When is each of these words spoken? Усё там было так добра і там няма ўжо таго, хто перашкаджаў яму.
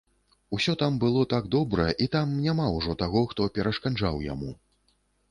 Усё 0.55 0.73
там 0.81 0.93
было 1.01 1.25
так 1.33 1.49
добра 1.55 1.85
і 2.05 2.07
там 2.15 2.31
няма 2.45 2.65
ўжо 2.77 2.95
таго, 3.01 3.21
хто 3.33 3.47
перашкаджаў 3.59 4.17
яму. 4.33 4.49